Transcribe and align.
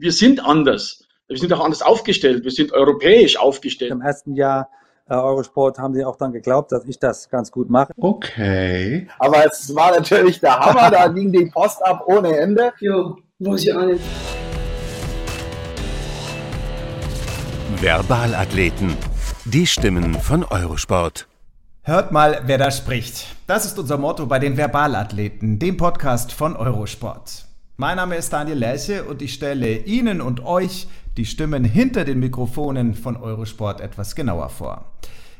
wir 0.00 0.12
sind 0.12 0.44
anders. 0.44 1.04
Wir 1.28 1.36
sind 1.36 1.52
auch 1.52 1.62
anders 1.62 1.82
aufgestellt. 1.82 2.42
Wir 2.42 2.50
sind 2.50 2.72
europäisch 2.72 3.36
aufgestellt. 3.36 3.92
Im 3.92 4.00
ersten 4.00 4.34
Jahr 4.34 4.70
äh, 5.08 5.14
Eurosport 5.14 5.78
haben 5.78 5.94
sie 5.94 6.04
auch 6.04 6.16
dann 6.16 6.32
geglaubt, 6.32 6.72
dass 6.72 6.86
ich 6.86 6.98
das 6.98 7.28
ganz 7.28 7.52
gut 7.52 7.68
mache. 7.68 7.92
Okay. 7.98 9.06
Aber 9.18 9.44
es 9.44 9.74
war 9.74 9.92
natürlich 9.92 10.40
der 10.40 10.58
Hammer, 10.58 10.90
da 10.90 11.06
ging 11.12 11.30
die 11.30 11.46
Post 11.46 11.84
ab 11.84 12.04
ohne 12.06 12.34
Ende. 12.36 12.72
Jo, 12.80 13.18
weiß 13.40 13.62
ich 13.64 13.74
auch 13.74 13.84
nicht. 13.84 14.00
Verbalathleten. 17.76 18.96
Die 19.44 19.66
Stimmen 19.66 20.14
von 20.14 20.44
Eurosport. 20.44 21.26
Hört 21.82 22.10
mal, 22.10 22.42
wer 22.46 22.58
da 22.58 22.70
spricht. 22.70 23.26
Das 23.46 23.66
ist 23.66 23.78
unser 23.78 23.98
Motto 23.98 24.26
bei 24.26 24.38
den 24.38 24.56
Verbalathleten, 24.56 25.58
dem 25.58 25.76
Podcast 25.76 26.32
von 26.32 26.56
Eurosport. 26.56 27.49
Mein 27.80 27.96
Name 27.96 28.16
ist 28.16 28.30
Daniel 28.30 28.58
Lerche 28.58 29.04
und 29.04 29.22
ich 29.22 29.32
stelle 29.32 29.78
Ihnen 29.78 30.20
und 30.20 30.44
euch 30.44 30.86
die 31.16 31.24
Stimmen 31.24 31.64
hinter 31.64 32.04
den 32.04 32.18
Mikrofonen 32.18 32.92
von 32.92 33.16
Eurosport 33.16 33.80
etwas 33.80 34.14
genauer 34.14 34.50
vor. 34.50 34.92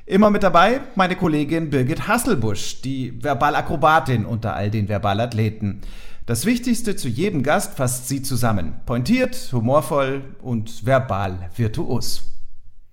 Immer 0.06 0.30
mit 0.30 0.42
dabei 0.42 0.80
meine 0.94 1.16
Kollegin 1.16 1.68
Birgit 1.68 2.08
Hasselbusch, 2.08 2.80
die 2.80 3.22
Verbalakrobatin 3.22 4.24
unter 4.24 4.56
all 4.56 4.70
den 4.70 4.86
Verbalathleten. 4.86 5.82
Das 6.24 6.46
Wichtigste 6.46 6.96
zu 6.96 7.08
jedem 7.08 7.42
Gast 7.42 7.74
fasst 7.74 8.08
sie 8.08 8.22
zusammen. 8.22 8.72
Pointiert, 8.86 9.36
humorvoll 9.52 10.22
und 10.40 10.86
verbal 10.86 11.50
virtuos. 11.54 12.39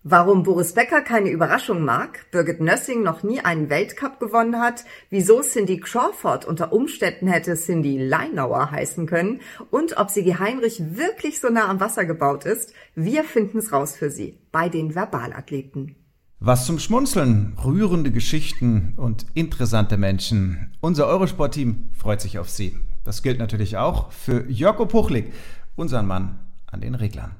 Warum 0.09 0.43
Boris 0.43 0.71
Becker 0.71 1.01
keine 1.01 1.29
Überraschung 1.31 1.83
mag, 1.83 2.31
Birgit 2.31 2.61
Nössing 2.61 3.03
noch 3.03 3.23
nie 3.23 3.41
einen 3.41 3.69
Weltcup 3.69 4.21
gewonnen 4.21 4.57
hat, 4.57 4.85
wieso 5.09 5.41
Cindy 5.41 5.81
Crawford 5.81 6.45
unter 6.45 6.71
Umständen 6.71 7.27
hätte 7.27 7.55
Cindy 7.55 7.97
Leinauer 7.97 8.71
heißen 8.71 9.05
können 9.05 9.41
und 9.69 9.97
ob 9.97 10.09
Sigi 10.09 10.31
Heinrich 10.39 10.81
wirklich 10.95 11.41
so 11.41 11.49
nah 11.49 11.67
am 11.67 11.81
Wasser 11.81 12.05
gebaut 12.05 12.45
ist, 12.45 12.71
wir 12.95 13.25
finden's 13.25 13.73
raus 13.73 13.97
für 13.97 14.09
Sie 14.09 14.39
bei 14.53 14.69
den 14.69 14.93
Verbalathleten. 14.93 15.97
Was 16.39 16.65
zum 16.65 16.79
Schmunzeln, 16.79 17.57
rührende 17.61 18.11
Geschichten 18.11 18.93
und 18.95 19.25
interessante 19.33 19.97
Menschen. 19.97 20.73
Unser 20.79 21.07
Eurosport-Team 21.07 21.89
freut 21.91 22.21
sich 22.21 22.39
auf 22.39 22.49
Sie. 22.49 22.79
Das 23.03 23.23
gilt 23.23 23.39
natürlich 23.39 23.75
auch 23.75 24.13
für 24.13 24.49
Jörgo 24.49 24.85
Puchlik, 24.85 25.33
unseren 25.75 26.07
Mann 26.07 26.39
an 26.71 26.79
den 26.79 26.95
Reglern. 26.95 27.35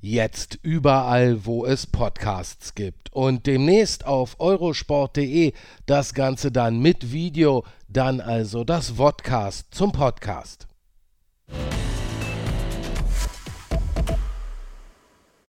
Jetzt 0.00 0.60
überall, 0.62 1.44
wo 1.44 1.66
es 1.66 1.84
Podcasts 1.84 2.76
gibt. 2.76 3.12
Und 3.12 3.48
demnächst 3.48 4.06
auf 4.06 4.38
eurosport.de 4.38 5.52
das 5.86 6.14
Ganze 6.14 6.52
dann 6.52 6.78
mit 6.78 7.10
Video, 7.10 7.64
dann 7.88 8.20
also 8.20 8.62
das 8.62 8.90
Vodcast 8.90 9.74
zum 9.74 9.90
Podcast. 9.90 10.67